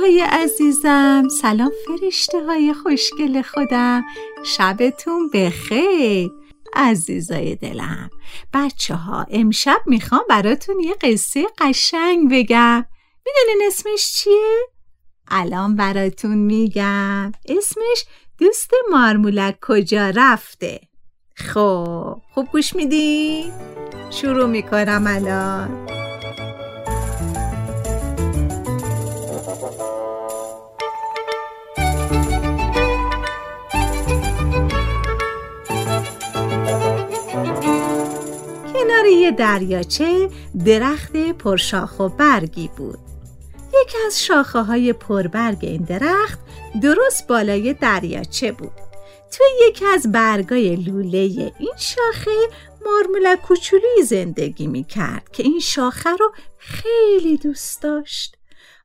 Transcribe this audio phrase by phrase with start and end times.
[0.00, 1.28] های عزیزم.
[1.42, 4.04] سلام فرشته های خوشگل خودم.
[4.44, 6.30] شبتون بخیر.
[6.74, 8.10] عزیزای دلم
[8.54, 12.84] بچه ها امشب می‌خوام براتون یه قصه قشنگ بگم.
[13.26, 14.58] می‌دونین اسمش چیه؟
[15.28, 17.32] الان براتون میگم.
[17.48, 18.04] اسمش
[18.38, 20.80] دوست مارمولک کجا رفته؟
[21.34, 23.52] خب خوب گوش میدی؟
[24.10, 25.95] شروع می‌کنم الان.
[39.30, 40.30] دریاچه
[40.66, 42.98] درخت پرشاخ و برگی بود.
[43.82, 46.38] یکی از شاخه های پربرگ این درخت
[46.82, 48.72] درست بالای دریاچه بود.
[49.32, 52.30] توی یکی از برگای لوله این شاخه
[52.84, 58.36] مارمولک کوچولی زندگی می کرد که این شاخه رو خیلی دوست داشت.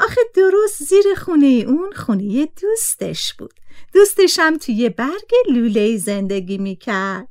[0.00, 3.54] آخه درست زیر خونه اون خونه دوستش بود.
[3.94, 7.28] دوستش هم توی برگ لوله زندگی می کرد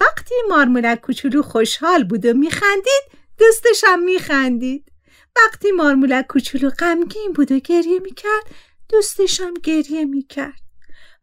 [0.00, 3.02] وقتی مارمولک کوچولو خوشحال بود و میخندید
[3.38, 4.92] دوستش هم میخندید.
[5.36, 8.44] وقتی مارمولک کوچولو غمگین بود و گریه می‌کرد
[8.88, 10.60] دوستش هم گریه می‌کرد.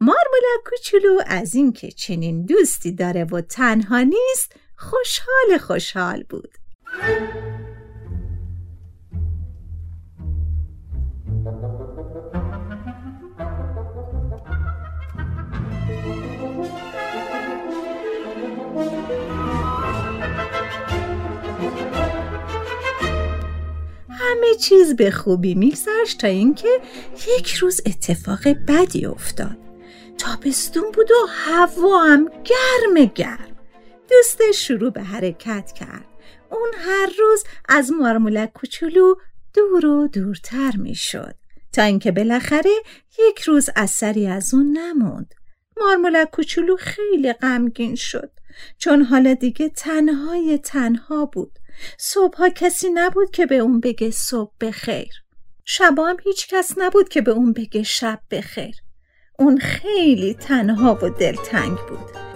[0.01, 6.51] مارمولک کوچولو از اینکه چنین دوستی داره و تنها نیست خوشحال خوشحال بود.
[24.61, 26.81] چیز به خوبی میگذشت تا اینکه
[27.37, 29.57] یک روز اتفاق بدی افتاد.
[30.17, 33.57] تابستون بود و هوا هم گرم گرم.
[34.09, 36.05] دوستش شروع به حرکت کرد.
[36.51, 39.15] اون هر روز از مارمولک کوچولو
[39.53, 41.35] دور و دورتر می‌شد.
[41.73, 42.71] تا اینکه بالاخره
[43.29, 45.33] یک روز اثری از اون نموند.
[45.81, 48.31] مارمولک کوچولو خیلی غمگین شد.
[48.77, 51.59] چون حالا دیگه تنهای تنها بود.
[51.97, 55.13] صبحها کسی نبود که به اون بگه صبح بخیر.
[55.65, 58.75] شبا هم هیچ کس نبود که به اون بگه شب بخیر.
[59.39, 62.31] اون خیلی تنها و دلتنگ بود.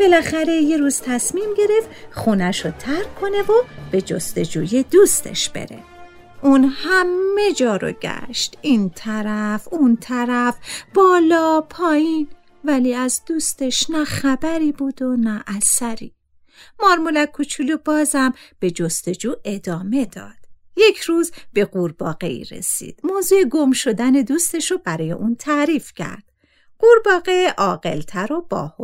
[0.00, 5.95] بالاخره یه روز تصمیم گرفت خونش رو ترک کنه و به جستجوی دوستش بره.
[6.46, 8.58] اون همه جا رو گشت.
[8.62, 10.56] این طرف اون طرف
[10.94, 12.28] بالا پایین.
[12.64, 16.14] ولی از دوستش نه خبری بود و نه اثری.
[16.82, 20.36] مارمولک کوچولو بازم به جستجو ادامه داد.
[20.76, 23.00] یک روز به قورباغه ای رسید.
[23.04, 26.32] موضوع گم شدن دوستش رو برای اون تعریف کرد.
[26.78, 28.74] قورباغه عاقلتر و با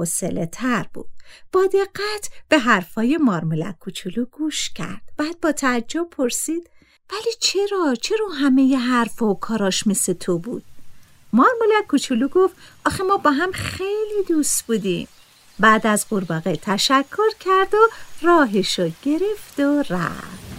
[0.52, 1.10] تر بود.
[1.52, 5.02] با دقت به حرفای مارمولک کوچولو گوش کرد.
[5.16, 6.71] بعد با تعجب پرسید
[7.12, 10.64] ولی چرا؟ چرا همه ی حرف و کاراش مثل تو بود؟
[11.32, 12.54] مارمولک کوچولو گفت
[12.86, 15.08] آخه ما با هم خیلی دوست بودیم
[15.58, 17.88] بعد از قورباغه تشکر کرد و
[18.22, 20.51] راهشو گرفت و رفت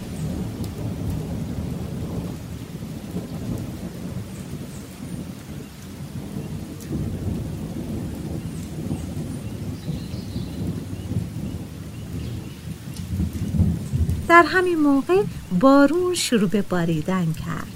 [14.28, 15.22] در همین موقع
[15.60, 17.66] بارون شروع به باریدن کرد.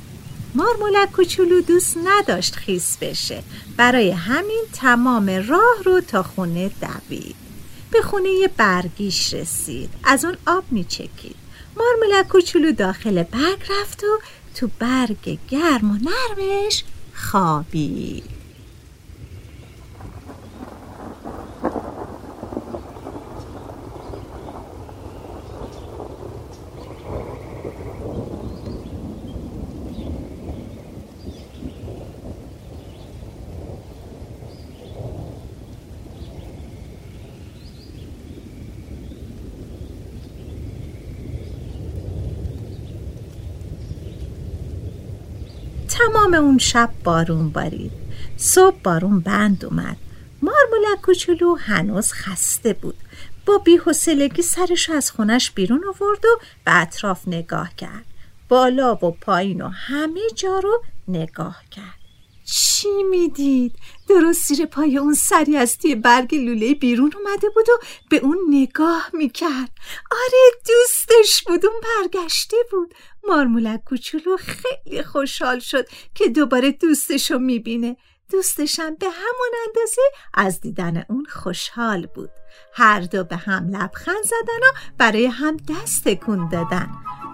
[0.55, 3.43] مارمولک کوچولو دوست نداشت خیس بشه.
[3.77, 7.37] برای همین تمام راه رو تا خونه دوید.
[7.91, 9.91] به خونه برگیش رسید.
[10.05, 11.37] از اون آب میچکید.
[11.77, 14.19] مارمولک کوچولو داخل برگ رفت و
[14.55, 16.85] تو برگ گرم و نرمش
[17.15, 18.38] خوابید.
[45.99, 47.93] تمام اون شب بارون بارید.
[48.37, 49.97] صبح بارون بند اومد.
[50.43, 52.97] مارمولک کوچولو هنوز خسته بود.
[53.47, 58.05] با بیحسلگی سرش از خونش بیرون آورد و به اطراف نگاه کرد.
[58.49, 61.98] بالا و پایین و همه جا رو نگاه کرد.
[62.53, 63.77] چی می‌دید؟
[64.09, 67.79] درست زیر پای اون سری از توی برگ لوله بیرون اومده بود و
[68.11, 69.71] به اون نگاه می‌کرد.
[70.11, 72.95] آره دوستش بود اون برگشته بود.
[73.29, 77.97] مارمولک کوچولو خیلی خوشحال شد که دوباره دوستشو می‌بینه.
[78.31, 80.03] دوستشم به همون اندازه
[80.35, 82.31] از دیدن اون خوشحال بود.
[82.73, 86.91] هر دو به هم لبخند زدن و برای هم دست تکون دادن.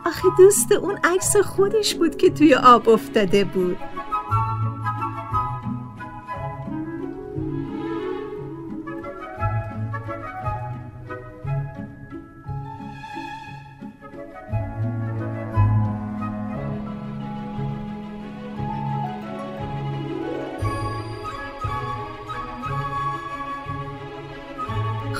[0.06, 3.78] آخه دوست اون عکس خودش بود که توی آب افتاده بود.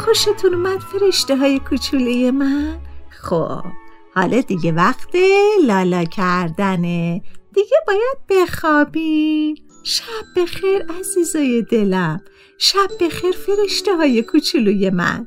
[0.05, 2.79] خوشتون اومد فرشته های کوچوله من؟
[3.11, 3.63] خب
[4.15, 5.17] حالا دیگه وقت
[5.67, 7.23] لالا کردنه.
[7.55, 12.21] دیگه باید بخوابین شب بخیر عزیزای دلم.
[12.59, 15.27] شب بخیر فرشته های کوچولوی من.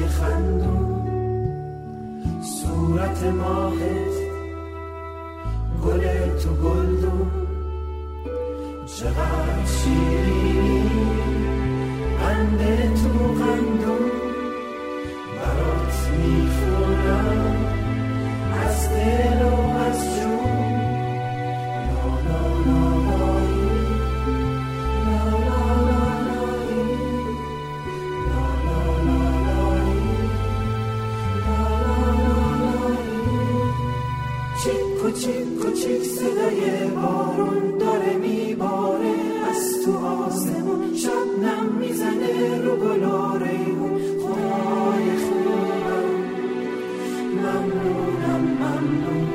[0.00, 1.00] روی خندون
[2.42, 4.16] صورت ماهت
[5.84, 6.00] گل
[6.38, 7.30] تو گلدون
[8.86, 10.90] چقدر شیرینی
[12.18, 13.09] بند تو
[35.20, 39.14] کوچیک کوچیک صدای بارون داره میباره.
[39.50, 46.08] از تو آسمون شب نم می‌زنه رو گل و خدای خوبم.
[47.36, 49.29] ممنونم ممنون